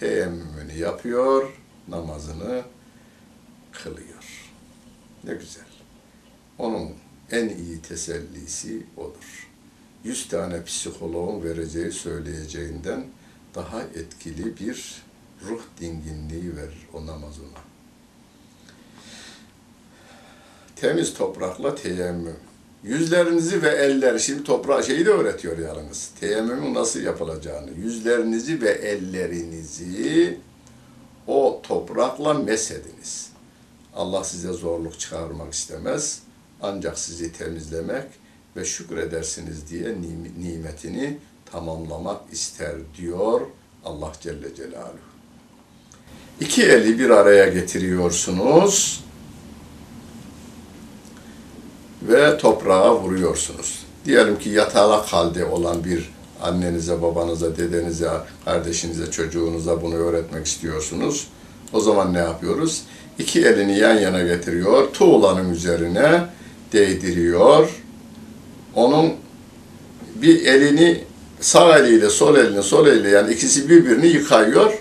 teyemmümünü 0.00 0.72
yapıyor, 0.78 1.48
namazını 1.88 2.62
kılıyor. 3.72 4.50
Ne 5.24 5.34
güzel. 5.34 5.64
Onun 6.58 6.90
en 7.30 7.48
iyi 7.48 7.82
tesellisi 7.82 8.86
odur. 8.96 9.48
Yüz 10.04 10.28
tane 10.28 10.64
psikoloğun 10.64 11.44
vereceği 11.44 11.92
söyleyeceğinden 11.92 13.06
daha 13.54 13.82
etkili 13.82 14.56
bir 14.56 15.02
ruh 15.48 15.60
dinginliği 15.80 16.56
verir 16.56 16.88
o 16.92 17.06
namaz 17.06 17.34
ona. 17.40 17.60
temiz 20.76 21.14
toprakla 21.14 21.74
teyemmüm. 21.74 22.36
Yüzlerinizi 22.84 23.62
ve 23.62 23.68
elleri, 23.68 24.20
şimdi 24.20 24.44
toprağı 24.44 24.84
şeyi 24.84 25.06
de 25.06 25.10
öğretiyor 25.10 25.58
yalnız. 25.58 26.10
Teyemmümün 26.20 26.74
nasıl 26.74 27.00
yapılacağını. 27.00 27.70
Yüzlerinizi 27.70 28.60
ve 28.62 28.70
ellerinizi 28.70 30.38
o 31.26 31.60
toprakla 31.62 32.34
mesediniz. 32.34 33.30
Allah 33.94 34.24
size 34.24 34.52
zorluk 34.52 35.00
çıkarmak 35.00 35.54
istemez. 35.54 36.22
Ancak 36.62 36.98
sizi 36.98 37.32
temizlemek 37.32 38.06
ve 38.56 38.64
şükredersiniz 38.64 39.70
diye 39.70 39.88
nim- 39.88 40.42
nimetini 40.42 41.18
tamamlamak 41.52 42.20
ister 42.32 42.74
diyor 42.96 43.40
Allah 43.84 44.12
Celle 44.20 44.54
Celaluhu. 44.54 45.09
İki 46.40 46.62
eli 46.62 46.98
bir 46.98 47.10
araya 47.10 47.48
getiriyorsunuz 47.48 49.04
ve 52.02 52.38
toprağa 52.38 52.96
vuruyorsunuz. 52.96 53.78
Diyelim 54.04 54.38
ki 54.38 54.48
yatalak 54.50 55.04
halde 55.04 55.44
olan 55.44 55.84
bir 55.84 56.10
annenize, 56.42 57.02
babanıza, 57.02 57.56
dedenize, 57.56 58.10
kardeşinize, 58.44 59.10
çocuğunuza 59.10 59.82
bunu 59.82 59.94
öğretmek 59.94 60.46
istiyorsunuz. 60.46 61.26
O 61.72 61.80
zaman 61.80 62.14
ne 62.14 62.18
yapıyoruz? 62.18 62.82
İki 63.18 63.40
elini 63.40 63.78
yan 63.78 63.94
yana 63.94 64.22
getiriyor, 64.22 64.92
tuğlanın 64.92 65.50
üzerine 65.50 66.24
değdiriyor. 66.72 67.68
Onun 68.74 69.12
bir 70.14 70.46
elini 70.46 71.04
sağ 71.40 71.78
eliyle 71.78 72.10
sol 72.10 72.36
elini 72.36 72.62
sol 72.62 72.86
eliyle 72.86 73.08
yani 73.08 73.32
ikisi 73.32 73.68
birbirini 73.68 74.06
yıkayıyor. 74.06 74.72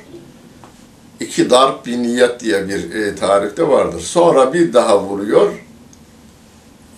İki 1.19 1.49
darp 1.49 1.85
bir 1.85 1.97
niyet 1.97 2.39
diye 2.39 2.69
bir 2.69 2.95
e, 2.95 3.15
tarifte 3.15 3.67
vardır. 3.67 4.01
Sonra 4.01 4.53
bir 4.53 4.73
daha 4.73 5.03
vuruyor. 5.03 5.51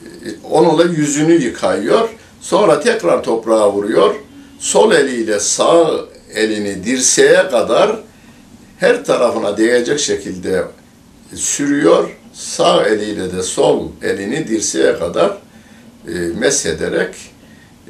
E, 0.05 0.29
onunla 0.51 0.84
yüzünü 0.84 1.34
yıkayıyor. 1.34 2.10
Sonra 2.41 2.79
tekrar 2.79 3.23
toprağa 3.23 3.73
vuruyor. 3.73 4.15
Sol 4.60 4.91
eliyle 4.91 5.39
sağ 5.39 5.91
elini 6.34 6.84
dirseğe 6.84 7.47
kadar 7.47 7.99
her 8.77 9.05
tarafına 9.05 9.57
değecek 9.57 9.99
şekilde 9.99 10.63
sürüyor. 11.36 12.10
Sağ 12.34 12.86
eliyle 12.86 13.34
de 13.34 13.43
sol 13.43 13.88
elini 14.01 14.47
dirseğe 14.47 14.99
kadar 14.99 15.38
e, 16.07 16.12
meshederek 16.13 17.15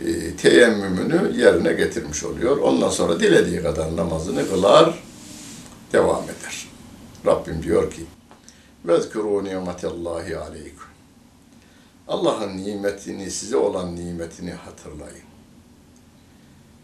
e, 0.05 0.35
teyemmümünü 0.35 1.41
yerine 1.41 1.73
getirmiş 1.73 2.23
oluyor. 2.23 2.57
Ondan 2.57 2.89
sonra 2.89 3.19
dilediği 3.19 3.63
kadar 3.63 3.95
namazını 3.95 4.49
kılar, 4.49 4.93
devam 5.92 6.24
eder. 6.24 6.68
Rabbim 7.26 7.62
diyor 7.62 7.90
ki, 7.90 8.06
وَذْكُرُوا 8.87 9.42
نِعْمَةَ 9.48 9.80
اللّٰهِ 9.92 10.26
عَلَيْكُمْ 10.35 10.87
Allah'ın 12.09 12.56
nimetini, 12.56 13.30
size 13.30 13.56
olan 13.56 13.96
nimetini 13.96 14.52
hatırlayın. 14.52 15.26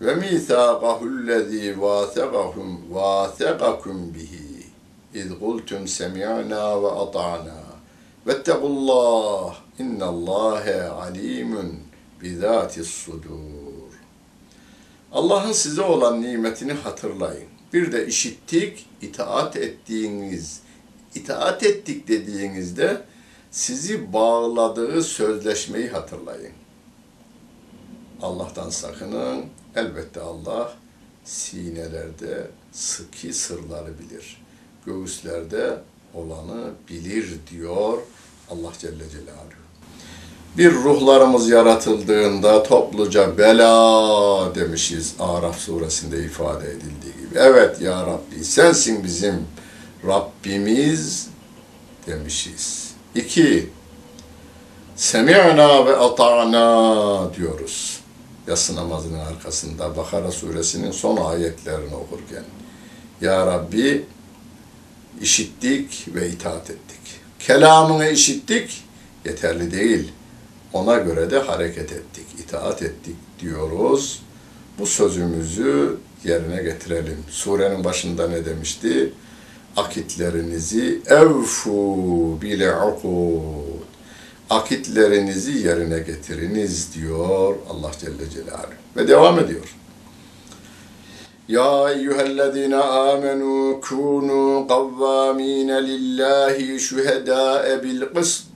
Ve 0.01 0.15
mithaqahu 0.15 1.07
allazi 1.07 1.81
vathaqahum 1.81 2.81
vathaqakum 2.91 4.15
bihi 4.15 4.67
iz 5.15 5.29
qultum 5.41 5.89
semi'na 5.89 6.83
ve 6.83 6.91
ata'na 6.91 7.63
vettegullah 8.27 9.57
innallâhe 9.79 10.83
alimun 10.83 11.81
bizatis 12.23 12.89
sudur. 12.89 13.93
Allah'ın 15.13 15.53
size 15.53 15.83
olan 15.83 16.23
nimetini 16.23 16.73
hatırlayın. 16.73 17.49
Bir 17.74 17.92
de 17.92 18.08
işittik, 18.08 18.86
itaat 19.02 19.56
ettiğiniz, 19.56 20.60
itaat 21.16 21.64
ettik 21.64 22.08
dediğinizde 22.08 23.02
sizi 23.52 24.14
bağladığı 24.14 25.04
sözleşmeyi 25.04 25.90
hatırlayın. 25.90 26.54
Allah'tan 28.22 28.70
sakının. 28.70 29.46
Elbette 29.76 30.22
Allah 30.22 30.74
sinelerde 31.26 32.48
sıkı 32.72 33.34
sırları 33.34 33.94
bilir. 34.00 34.42
Göğüslerde 34.86 35.78
olanı 36.14 36.72
bilir 36.90 37.40
diyor 37.52 37.98
Allah 38.52 38.72
Celle 38.80 39.10
Celaluhu. 39.10 39.68
Bir 40.58 40.74
ruhlarımız 40.74 41.50
yaratıldığında 41.50 42.64
topluca 42.64 43.38
bela 43.38 44.56
demişiz 44.56 45.16
Araf 45.20 45.60
suresinde 45.60 46.24
ifade 46.24 46.68
edildiği. 46.72 47.17
Evet 47.36 47.82
ya 47.82 48.06
Rabbi 48.06 48.46
sensin 48.46 49.04
bizim 49.04 49.48
Rabbimiz 50.08 51.28
demişiz. 52.08 52.92
İki, 53.16 53.70
semi'na 54.96 55.86
ve 55.86 55.96
ata'na 55.96 57.34
diyoruz. 57.34 58.00
Yatsı 58.48 58.76
namazının 58.76 59.20
arkasında 59.20 59.98
Bakara 59.98 60.32
suresinin 60.32 60.92
son 60.92 61.18
ayetlerini 61.18 61.96
okurken. 61.96 62.44
Ya 63.22 63.48
Rabbi 63.48 64.06
işittik 65.22 66.08
ve 66.16 66.30
itaat 66.30 66.70
ettik. 66.70 67.00
Kelamını 67.40 68.10
işittik, 68.10 68.84
yeterli 69.26 69.72
değil. 69.72 70.12
Ona 70.74 70.98
göre 70.98 71.32
de 71.32 71.40
hareket 71.40 71.92
ettik, 71.92 72.26
itaat 72.40 72.82
ettik 72.82 73.16
diyoruz. 73.40 74.22
Bu 74.80 74.86
sözümüzü 74.86 75.98
yerine 76.24 76.64
getirelim. 76.64 77.24
Surenin 77.30 77.84
başında 77.84 78.28
ne 78.28 78.46
demişti? 78.46 79.14
Akitlerinizi 79.78 81.02
evfu 81.08 82.38
bile 82.42 82.76
ukud. 82.76 83.88
Akitlerinizi 84.50 85.68
yerine 85.68 86.00
getiriniz 86.00 86.94
diyor 86.96 87.56
Allah 87.70 87.92
Celle 88.00 88.30
Celaluhu. 88.30 88.74
Ve 88.98 89.08
devam 89.08 89.40
ediyor. 89.40 89.76
Ya 91.48 91.92
eyyühellezine 91.92 92.76
amenu 92.76 93.82
kunu 93.82 94.68
kavvamine 94.68 95.88
lillahi 95.88 96.80
şühedâe 96.80 97.84
bil 97.84 98.02
kısd. 98.02 98.48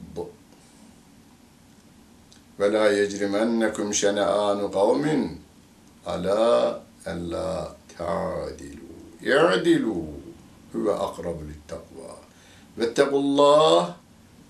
Ve 2.59 2.73
la 2.73 2.91
yecrimennekum 2.91 3.93
şene'anu 3.93 4.71
kavmin 4.71 5.41
ala 7.05 7.11
en 7.11 7.31
la 7.31 7.75
ta'dilu. 7.97 8.91
İ'dilu 9.21 10.05
huve 10.73 10.93
akrabu 10.93 11.41
littakva. 11.49 12.15
Vettekullah 12.77 13.95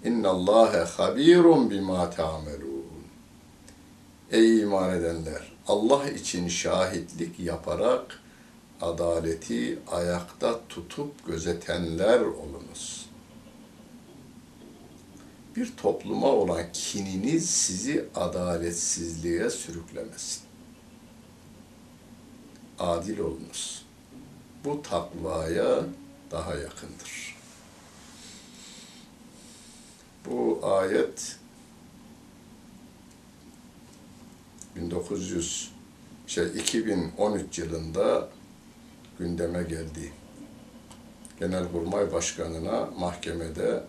innallâhe 0.03 0.77
habirun 0.77 1.69
bima 1.69 2.09
ta'melun. 2.09 3.03
Ey 4.31 4.61
iman 4.61 4.89
edenler! 4.89 5.51
Allah 5.67 6.09
için 6.09 6.47
şahitlik 6.47 7.39
yaparak 7.39 8.19
adaleti 8.81 9.79
ayakta 9.91 10.59
tutup 10.69 11.27
gözetenler 11.27 12.19
olunuz. 12.19 13.05
Bir 15.55 15.75
topluma 15.77 16.27
olan 16.27 16.63
kininiz 16.73 17.49
sizi 17.49 18.05
adaletsizliğe 18.15 19.49
sürüklemesin. 19.49 20.50
Adil 22.81 23.19
olunuz. 23.19 23.85
Bu 24.65 24.81
takvaya 24.81 25.85
daha 26.31 26.55
yakındır. 26.55 27.37
Bu 30.25 30.59
ayet 30.63 31.37
1900 34.75 35.71
şey 36.27 36.47
2013 36.47 37.59
yılında 37.59 38.29
gündeme 39.19 39.63
geldi. 39.63 40.13
Genelkurmay 41.39 42.13
Başkanı'na 42.13 42.85
mahkemede 42.85 43.83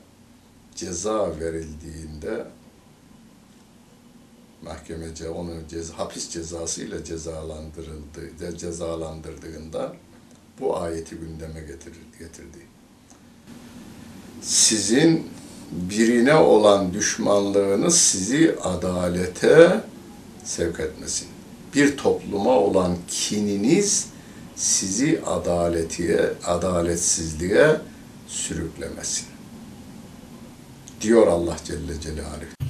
ceza 0.75 1.41
verildiğinde 1.41 2.47
mahkemece 4.63 5.29
onu 5.29 5.53
ceza, 5.71 5.99
hapis 5.99 6.31
cezasıyla 6.31 7.05
cezalandırıldı, 7.05 8.57
cezalandırdığında 8.59 9.93
bu 10.61 10.77
ayeti 10.77 11.17
gündeme 11.17 11.61
getirdi. 11.61 11.99
getirdi. 12.19 12.59
Sizin 14.43 15.31
birine 15.73 16.35
olan 16.35 16.93
düşmanlığınız 16.93 17.99
sizi 17.99 18.57
adalete 18.63 19.81
sevk 20.45 20.81
etmesin. 20.81 21.29
Bir 21.75 21.97
topluma 21.97 22.51
olan 22.51 22.97
kininiz 23.09 24.07
sizi 24.57 25.21
adaletiye, 25.27 26.33
adaletsizliğe 26.47 27.81
sürüklemesin. 28.27 29.27
Diyor 31.01 31.27
Allah 31.27 31.57
Celle 31.65 32.01
Celaluhu. 32.01 32.62